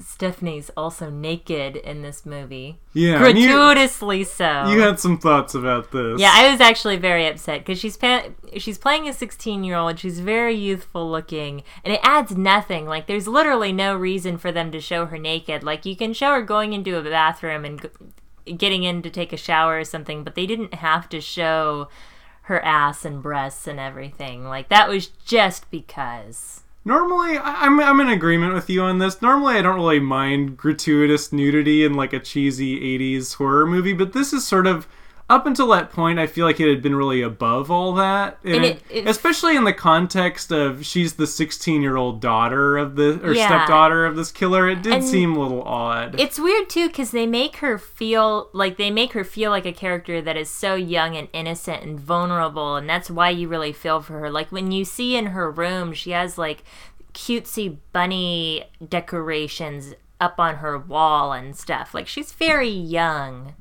[0.00, 2.78] Stephanie's also naked in this movie.
[2.92, 4.68] Yeah, and you, Gratuitously so.
[4.68, 6.20] you had some thoughts about this.
[6.20, 9.98] Yeah, I was actually very upset because she's pa- she's playing a 16 year old.
[9.98, 12.86] She's very youthful looking, and it adds nothing.
[12.86, 15.64] Like, there's literally no reason for them to show her naked.
[15.64, 19.32] Like, you can show her going into a bathroom and g- getting in to take
[19.32, 21.88] a shower or something, but they didn't have to show
[22.42, 24.44] her ass and breasts and everything.
[24.44, 26.62] Like, that was just because.
[26.88, 29.20] Normally, I'm I'm in agreement with you on this.
[29.20, 34.14] Normally, I don't really mind gratuitous nudity in like a cheesy '80s horror movie, but
[34.14, 34.88] this is sort of
[35.30, 36.18] up until that point.
[36.18, 39.56] I feel like it had been really above all that, and And it- it- especially
[39.56, 43.46] in the context of she's the 16 year old daughter of the or Yeah.
[43.46, 44.68] stepdaughter of this killer.
[44.68, 46.18] It did And seem a little odd.
[46.18, 49.72] It's weird too because they make her feel like they make her feel like a
[49.72, 54.00] character that is so young and innocent and vulnerable, and that's why you really feel
[54.00, 54.30] for her.
[54.30, 56.64] Like when you see in her room, she has like
[57.14, 61.94] cutesy bunny decorations up on her wall and stuff.
[61.94, 63.54] Like she's very young.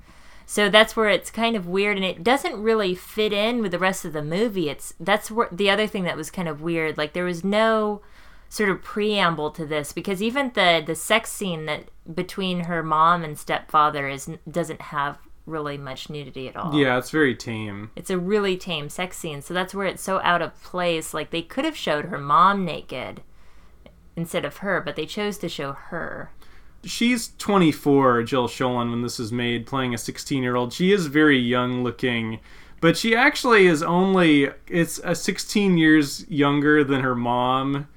[0.50, 3.78] So that's where it's kind of weird and it doesn't really fit in with the
[3.78, 4.70] rest of the movie.
[4.70, 6.98] It's that's where the other thing that was kind of weird.
[6.98, 8.02] Like there was no
[8.48, 13.26] sort of preamble to this because even the the sex scene that between her mom
[13.26, 16.74] and stepfather is doesn't have really much nudity at all.
[16.74, 17.92] Yeah, it's very tame.
[17.98, 21.14] It's a really tame sex scene, so that's where it's so out of place.
[21.14, 23.22] Like they could have showed her mom naked
[24.16, 26.32] instead of her, but they chose to show her.
[26.84, 30.74] She's 24, Jill Schoelen, when this is made, playing a 16 year old.
[30.74, 32.40] She is very young looking,
[32.80, 37.88] but she actually is only it's a 16 years younger than her mom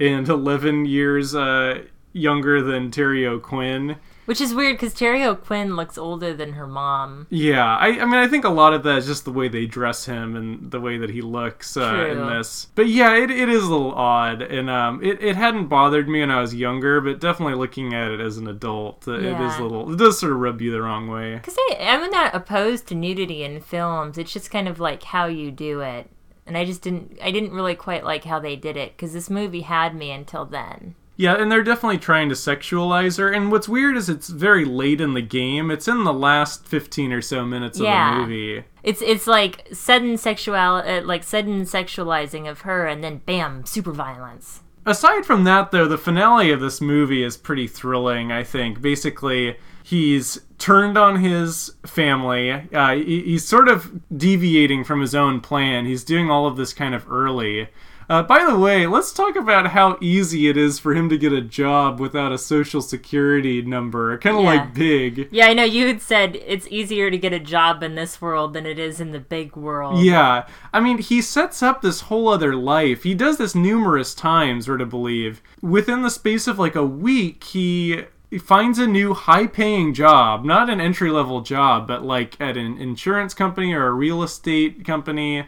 [0.00, 3.96] and 11 years uh, younger than Terry O'Quinn.
[4.28, 7.26] Which is weird because Terry O'Quinn looks older than her mom.
[7.30, 9.64] Yeah, I, I mean, I think a lot of that is just the way they
[9.64, 12.66] dress him and the way that he looks uh, in this.
[12.74, 16.20] But yeah, it, it is a little odd, and um, it, it hadn't bothered me
[16.20, 19.56] when I was younger, but definitely looking at it as an adult, uh, it is
[19.56, 19.90] a little.
[19.90, 21.36] It does sort of rub you the wrong way.
[21.36, 24.18] Because I'm not opposed to nudity in films.
[24.18, 26.10] It's just kind of like how you do it.
[26.46, 29.30] And I just didn't, I didn't really quite like how they did it because this
[29.30, 30.96] movie had me until then.
[31.20, 33.28] Yeah, and they're definitely trying to sexualize her.
[33.32, 35.68] And what's weird is it's very late in the game.
[35.68, 38.64] It's in the last fifteen or so minutes of the movie.
[38.84, 43.90] It's it's like sudden sexual, uh, like sudden sexualizing of her, and then bam, super
[43.92, 44.60] violence.
[44.86, 48.80] Aside from that, though, the finale of this movie is pretty thrilling, I think.
[48.80, 52.52] Basically, he's turned on his family.
[52.72, 55.84] Uh, he- he's sort of deviating from his own plan.
[55.84, 57.68] He's doing all of this kind of early.
[58.08, 61.30] Uh, by the way, let's talk about how easy it is for him to get
[61.30, 64.16] a job without a social security number.
[64.16, 64.48] Kind of Yeah.
[64.48, 65.28] like Big.
[65.30, 68.54] Yeah, I know you had said it's easier to get a job in this world
[68.54, 70.02] than it is in the big world.
[70.02, 73.02] Yeah, I mean, he sets up this whole other life.
[73.02, 75.42] He does this numerous times, we're to believe.
[75.60, 80.44] Within the space of like a week, he he finds a new high paying job,
[80.44, 84.84] not an entry level job, but like at an insurance company or a real estate
[84.84, 85.46] company.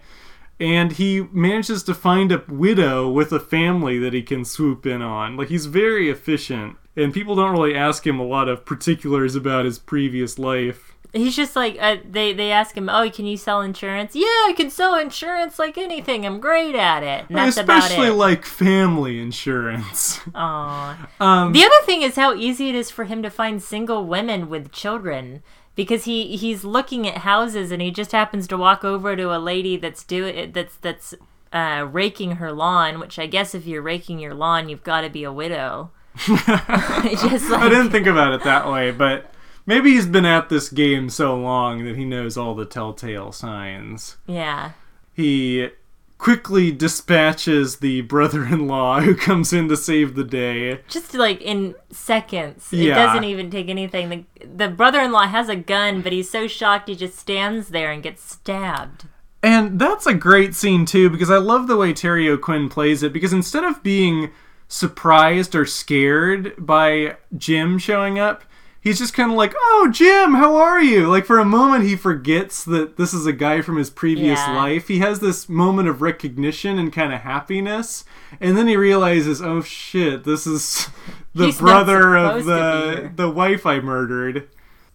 [0.61, 5.01] And he manages to find a widow with a family that he can swoop in
[5.01, 5.37] on.
[5.37, 6.77] Like, he's very efficient.
[6.97, 10.95] And people don't really ask him a lot of particulars about his previous life.
[11.13, 14.55] He's just like uh, they they ask him, "Oh, can you sell insurance?" Yeah, I
[14.57, 16.25] can sell insurance like anything.
[16.25, 17.25] I'm great at it.
[17.29, 18.15] And that's Especially about it.
[18.15, 20.21] like family insurance.
[20.37, 21.09] Aw.
[21.21, 24.49] Um, The other thing is how easy it is for him to find single women
[24.49, 25.43] with children
[25.81, 29.39] because he he's looking at houses and he just happens to walk over to a
[29.41, 31.15] lady that's doing that's that's
[31.55, 33.01] uh, raking her lawn.
[33.01, 35.91] Which I guess if you're raking your lawn, you've got to be a widow.
[36.27, 39.33] just like I didn't think about it that way, but
[39.65, 44.19] maybe he's been at this game so long that he knows all the telltale signs.
[44.27, 44.73] yeah.
[45.15, 45.71] He
[46.21, 50.79] quickly dispatches the brother-in-law who comes in to save the day.
[50.87, 52.69] just like in seconds.
[52.71, 54.27] It doesn't even take anything.
[54.39, 58.03] The, the brother-in-law has a gun, but he's so shocked he just stands there and
[58.03, 59.07] gets stabbed.
[59.43, 63.15] And that's a great scene too because I love the way Terry O'Quinn plays it
[63.15, 64.31] because instead of being
[64.69, 68.45] surprised or scared by Jim showing up,
[68.81, 71.97] he's just kind of like, "Oh, Jim, how are you?" Like for a moment he
[71.97, 74.57] forgets that this is a guy from his previous Yeah.
[74.57, 74.89] life.
[74.89, 78.05] He has this moment of recognition and kind of happiness,
[78.41, 80.89] and then he realizes, "Oh shit, this is
[81.35, 84.49] the He's brother of supposed to be the the wife I murdered."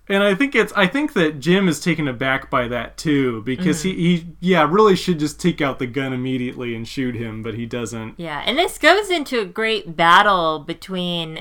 [0.07, 3.79] And I think it's I think that Jim is taken aback by that too because
[3.83, 3.97] Mm-hmm.
[3.97, 7.55] he, he yeah really should just take out the gun immediately and shoot him but
[7.55, 8.13] he doesn't.
[8.19, 11.39] Yeah, and this goes into a great battle between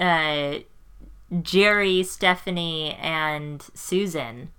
[0.00, 0.54] uh,
[1.42, 4.50] Jerry, Stephanie, and Susan.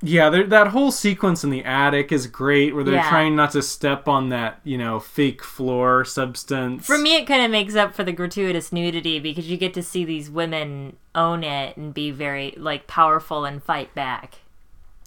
[0.00, 3.08] Yeah, that whole sequence in the attic is great where they're Yeah.
[3.08, 6.86] trying not to step on that you know fake floor substance.
[6.86, 9.82] For me, it kind of makes up for the gratuitous nudity because you get to
[9.82, 14.36] see these women own it and be very like powerful and fight back.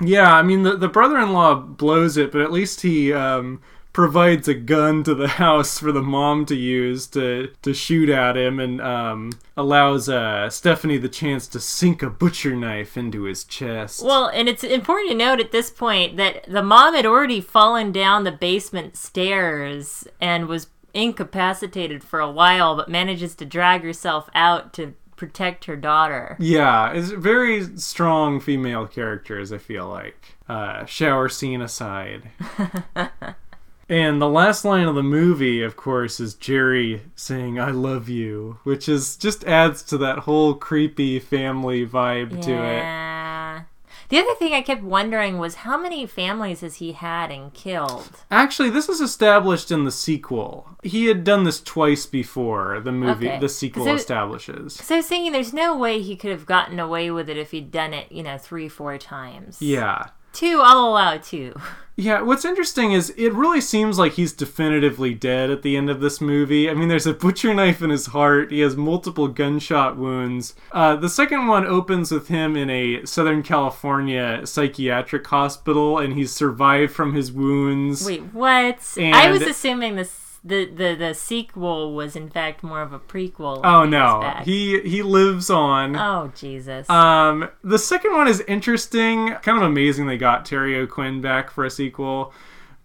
[0.01, 3.61] Yeah, I mean the the brother-in-law blows it, but at least he um,
[3.93, 8.38] provides a gun to the house for the mom to use to to shoot at
[8.38, 13.43] him, and um, allows uh, Stephanie the chance to sink a butcher knife into his
[13.43, 14.04] chest.
[14.04, 17.91] Well, and it's important to note at this point that the mom had already fallen
[17.91, 24.29] down the basement stairs and was incapacitated for a while, but manages to drag herself
[24.33, 26.35] out to protect her daughter.
[26.39, 29.54] yeah, it's very strong female characters.
[29.54, 32.31] I feel like uh, shower scene aside.
[33.92, 38.58] And the last line of the movie, of course, is Jerry saying "I love you,"
[38.63, 42.77] which is just adds to that whole creepy family vibe to it.
[42.77, 43.62] Yeah.
[44.08, 48.10] The other thing I kept wondering was how many families has he had and killed?
[48.29, 50.67] Actually, this is established in the sequel.
[50.83, 52.79] He had done this twice before.
[52.81, 53.39] The movie, Okay.
[53.39, 54.73] the sequel it- establishes.
[54.75, 57.52] So I was thinking there's no way he could have gotten away with it if
[57.52, 59.62] he'd done it, you know, three, four times.
[59.62, 60.08] Yeah.
[60.34, 61.54] Two, I'll allow two.
[61.98, 66.00] Yeah, what's interesting is it really seems like he's definitively dead at the end of
[66.00, 66.69] this movie.
[66.69, 68.52] I mean, there's a butcher knife in his heart.
[68.52, 70.56] He has multiple gunshot wounds.
[70.71, 76.34] Uh, the second one opens with him in a Southern California psychiatric hospital, and he's
[76.34, 78.06] survived from his wounds.
[78.06, 78.79] Wait, what?
[78.98, 83.62] I was assuming this the, the the sequel was in fact more of a prequel.
[83.63, 85.96] Oh no, he he lives on.
[85.96, 86.89] Oh Jesus.
[86.89, 89.35] Um, the second one is interesting.
[89.42, 92.33] Kind of amazing they got Terry O'Quinn back for a sequel,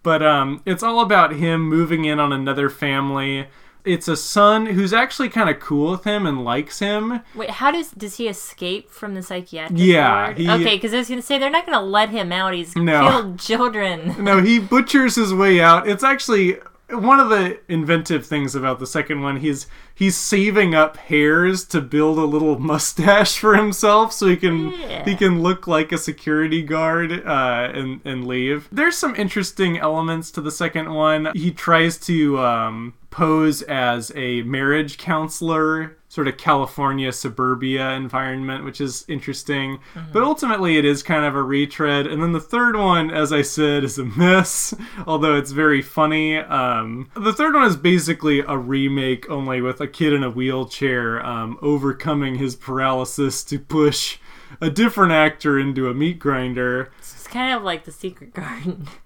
[0.03, 3.47] but um, it's all about him moving in on another family.
[3.83, 7.21] It's a son who's actually kind of cool with him and likes him.
[7.33, 10.37] Wait, how does does he escape from the psychiatric yeah, ward?
[10.37, 12.53] He, okay, because I was gonna say they're not gonna let him out.
[12.53, 13.09] He's no.
[13.09, 14.15] killed children.
[14.23, 15.87] no, he butchers his way out.
[15.87, 16.57] It's actually
[16.89, 21.81] one of the inventive things about the second one he's he's saving up hairs to
[21.81, 25.03] build a little mustache for himself so he can yeah.
[25.03, 28.67] he can look like a security guard uh, and and leave.
[28.71, 31.29] There's some interesting elements to the second one.
[31.33, 38.81] He tries to um, pose as a marriage counselor sort of California suburbia environment, which
[38.81, 39.77] is interesting.
[39.93, 40.11] Mm-hmm.
[40.11, 42.07] But ultimately, it is kind of a retread.
[42.07, 44.73] And then the third one, as I said, is a mess,
[45.05, 46.37] although it's very funny.
[46.37, 51.23] Um, the third one is basically a remake, only with a kid in a wheelchair
[51.23, 54.17] um, overcoming his paralysis to push
[54.59, 56.91] a different actor into a meat grinder.
[57.27, 58.87] It's kind of like The Secret Garden.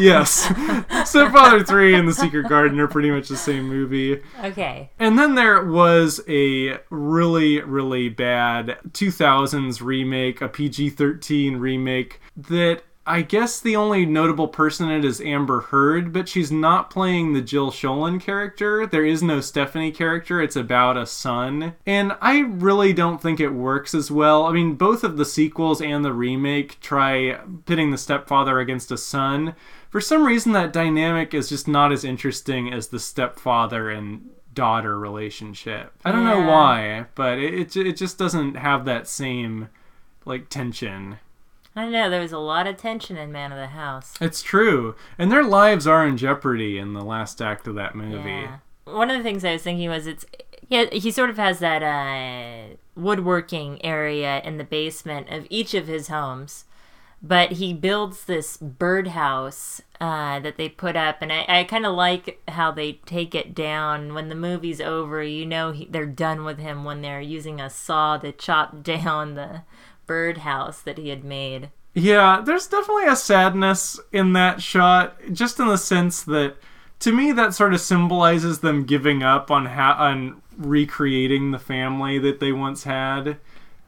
[0.00, 0.44] yes.
[1.04, 4.22] Stepfather 3 and The Secret Garden are pretty much the same movie.
[4.44, 4.92] Okay.
[5.00, 12.84] And then there was a really, really bad 2000s remake, a PG 13 remake that
[13.06, 17.32] I guess the only notable person in it is Amber Heard, but she's not playing
[17.32, 18.86] the Jill Schoelen character.
[18.86, 20.40] There is no Stephanie character.
[20.40, 21.74] It's about a son.
[21.84, 24.46] And I really don't think it works as well.
[24.46, 28.96] I mean, both of the sequels and the remake try pitting the stepfather against a
[28.96, 29.54] son.
[29.90, 34.98] For some reason, that dynamic is just not as interesting as the stepfather and daughter
[34.98, 35.92] relationship.
[36.04, 36.40] I don't yeah.
[36.40, 39.68] know why, but it, it, it just doesn't have that same
[40.24, 41.18] like tension.
[41.76, 42.08] I know.
[42.08, 44.14] There was a lot of tension in Man of the House.
[44.20, 48.30] It's true, and their lives are in jeopardy in the last act of that movie.
[48.30, 48.58] Yeah.
[48.84, 50.24] One of the things I was thinking was it's
[50.68, 55.88] yeah he sort of has that uh, woodworking area in the basement of each of
[55.88, 56.64] his homes,
[57.20, 61.94] but he builds this birdhouse uh, that they put up, and I, I kind of
[61.94, 65.24] like how they take it down when the movie's over.
[65.24, 69.34] You know he, they're done with him when they're using a saw to chop down
[69.34, 69.62] the
[70.06, 71.70] birdhouse that he had made.
[71.94, 76.56] Yeah, there's definitely a sadness in that shot, just in the sense that
[77.00, 82.18] to me that sort of symbolizes them giving up on ha- on recreating the family
[82.18, 83.38] that they once had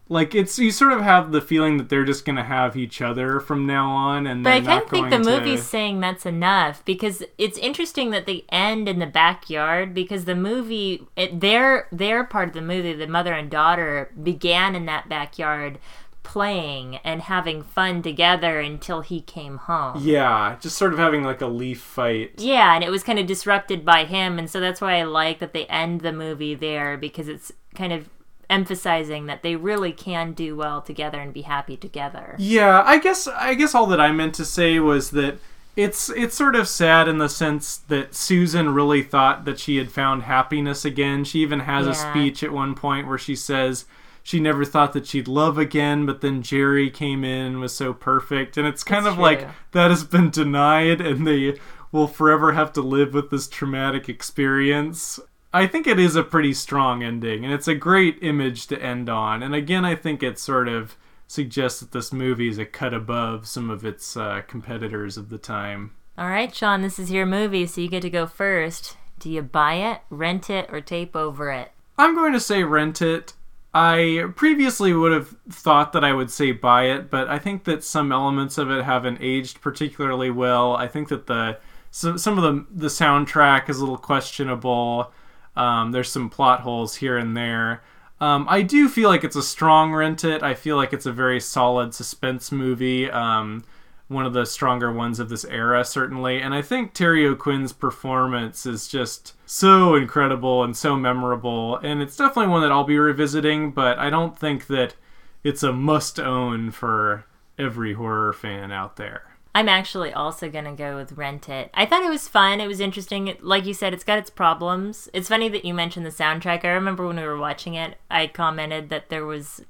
[0.09, 3.41] like it's you sort of have the feeling that they're just gonna have each other
[3.41, 5.25] from now on and but i kind of think the to...
[5.25, 10.35] movie's saying that's enough because it's interesting that they end in the backyard because the
[10.35, 15.09] movie it, their their part of the movie the mother and daughter began in that
[15.09, 15.79] backyard
[16.27, 20.03] playing and having fun together until he came home.
[20.03, 22.33] Yeah, just sort of having like a leaf fight.
[22.39, 25.39] Yeah, and it was kind of disrupted by him, and so that's why I like
[25.39, 28.11] that they end the movie there because it's kind of
[28.51, 32.35] emphasizing that they really can do well together and be happy together.
[32.39, 35.39] Yeah, I guess I guess all that I meant to say was that
[35.77, 39.93] it's it's sort of sad in the sense that Susan really thought that she had
[39.93, 41.23] found happiness again.
[41.23, 41.93] She even has yeah.
[41.93, 43.85] a speech at one point where she says
[44.27, 47.93] she never thought that she'd love again, but then Jerry came in and was so
[47.93, 48.57] perfect.
[48.57, 49.23] And it's kind That's of true.
[49.23, 51.61] like that has been denied, and they
[51.93, 55.21] will forever have to live with this traumatic experience.
[55.55, 59.09] I think it is a pretty strong ending, and it's a great image to end
[59.09, 59.45] on.
[59.45, 60.97] And again, I think it sort of
[61.29, 65.39] suggests that this movie is a cut above some of its uh, competitors of the
[65.39, 65.93] time.
[66.19, 68.97] All right, Sean, this is your movie, so you get to go first.
[69.21, 71.71] Do you buy it, rent it, or tape over it?
[71.97, 73.33] I'm going to say rent it.
[73.79, 77.85] I previously would have thought that I would say buy it, but I think that
[77.85, 80.75] some elements of it haven't aged particularly well.
[80.75, 81.59] I think that the
[81.91, 85.13] some, some of the the soundtrack is a little questionable.
[85.57, 87.83] Um, there's some plot holes here and there.
[88.19, 90.43] Um, I do feel like it's a strong rent it.
[90.43, 93.11] I feel like it's a very solid suspense movie.
[93.11, 93.63] Um,
[94.09, 96.41] one of the stronger ones of this era, certainly.
[96.41, 101.77] And I think Terry O'Quinn's performance is just so incredible and so memorable.
[101.79, 104.95] And it's definitely one that I'll be revisiting, but I don't think that
[105.43, 107.25] it's a must own for
[107.59, 109.37] every horror fan out there.
[109.55, 111.71] I'm actually also going to go with Rent It.
[111.73, 112.61] I thought it was fun.
[112.61, 113.35] It was interesting.
[113.41, 115.09] Like you said, it's got its problems.
[115.15, 116.63] It's funny that you mentioned the soundtrack.
[116.63, 119.65] I remember when we were watching it, I commented that there was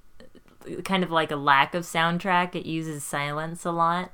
[0.84, 2.56] kind of like a lack of soundtrack.
[2.56, 4.10] It uses silence a lot,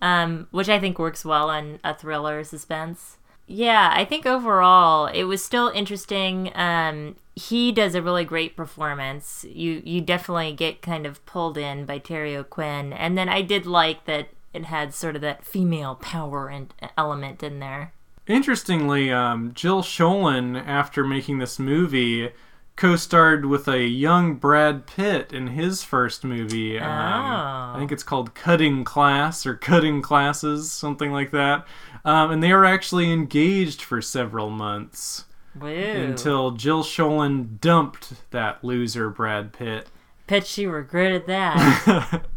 [0.00, 3.18] um, which I think works well on a thriller suspense.
[3.46, 6.52] Yeah, I think overall it was still interesting.
[6.54, 9.44] Um, he does a really great performance.
[9.48, 13.64] You you definitely get kind of pulled in by Terry O'Quinn, and then I did
[13.64, 17.92] like that it had sort of that female power and element in there.
[18.26, 22.30] Interestingly, um, Jill Schoelen, after making this movie,
[22.78, 26.78] co-starred with a young Brad Pitt in his first movie.
[26.78, 31.66] Um, I think it's called Cutting Class or Cutting Classes, something like that.
[32.04, 35.24] Um, and they were actually engaged for several months
[35.60, 35.68] Woo.
[35.68, 39.88] until Jill Schoelen dumped that loser Brad Pitt.
[40.28, 42.24] Bet she regretted that.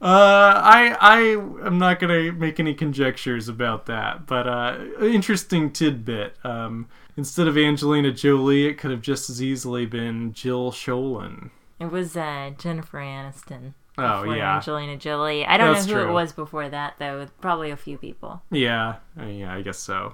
[0.00, 1.18] Uh, I I
[1.66, 6.36] am not gonna make any conjectures about that, but uh, interesting tidbit.
[6.44, 6.86] Um,
[7.18, 11.50] instead of Angelina Jolie, it could have just as easily been Jill Schoelen.
[11.78, 13.74] it was uh, Jennifer Aniston.
[13.98, 15.44] Oh yeah, Angelina Jolie.
[15.44, 16.10] I don't That's know who true.
[16.10, 17.26] it was before that though.
[17.40, 18.40] Probably a few people.
[18.50, 19.52] yeah, uh, yeah.
[19.52, 20.12] I guess so.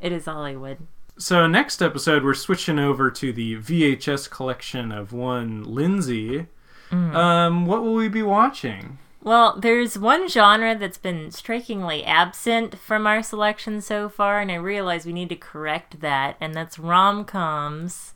[0.00, 0.78] It is Hollywood.
[1.18, 6.46] So next episode, we're switching over to the VHS collection of one Lindsay.
[6.92, 8.98] Um, what will we be watching?
[9.24, 14.56] Well, there's one genre that's been strikingly absent from our selection so far, and I
[14.56, 18.12] realize we need to correct that, and that's rom coms.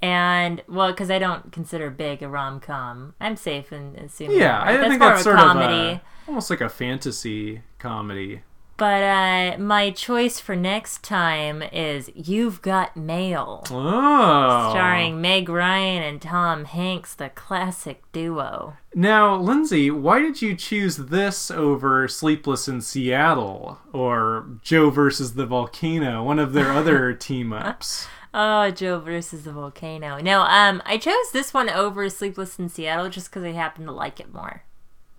[0.00, 3.14] And, well, because I don't consider Big a rom com.
[3.20, 4.38] I'm safe in assuming.
[4.38, 4.80] Yeah, that, right?
[4.80, 5.90] I think more that's of sort comedy.
[5.90, 8.42] of a, almost like a fantasy comedy.
[8.82, 16.02] But uh, my choice for next time is You've Got Mail, Oh, starring Meg Ryan
[16.02, 18.76] and Tom Hanks, the classic duo.
[18.92, 25.46] Now, Lindsay, why did you choose this over Sleepless in Seattle or Joe versus the
[25.46, 28.08] Volcano, one of their other team ups?
[28.34, 30.18] Oh, Joe versus the volcano.
[30.20, 33.92] No, um, I chose this one over Sleepless in Seattle just because I happen to
[33.92, 34.64] like it more.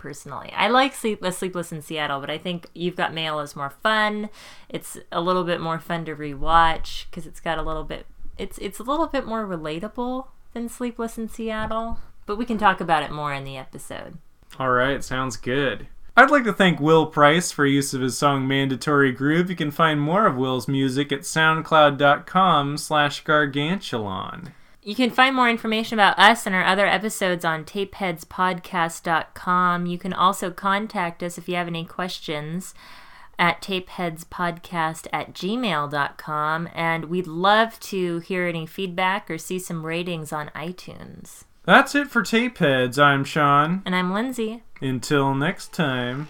[0.03, 3.69] Personally, I like Sleepless Sleepless in Seattle, but I think You've Got Mail is more
[3.69, 4.29] fun.
[4.67, 8.05] It's a little bit more fun to rewatch because it's got a little bit.
[8.37, 11.99] It's it's a little bit more relatable than Sleepless in Seattle.
[12.25, 14.17] But we can talk about it more in the episode.
[14.59, 15.87] All right, sounds good.
[16.17, 19.49] I'd like to thank Will Price for use of his song Mandatory Groove.
[19.49, 24.53] You can find more of Will's music at soundcloud.com slash gargantuan.
[24.85, 29.85] You can find more information about us and our other episodes on tapeheadspodcast.com.
[29.85, 32.75] You can also contact us if you have any questions
[33.39, 36.69] at tapeheadspodcast at gmail.com.
[36.73, 41.45] And we'd love to hear any feedback or see some ratings on iTunes.
[41.63, 43.01] That's it for Tapeheads.
[43.01, 43.83] I'm Sean.
[43.85, 44.63] And I'm Lindsay.
[44.81, 46.27] Until next time.